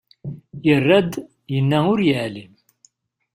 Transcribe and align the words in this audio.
Yerra-d, 0.65 1.13
yenna 1.53 1.79
ur 1.91 1.99
yeεlim. 2.07 2.53